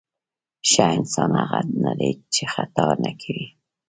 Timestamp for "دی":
1.99-2.11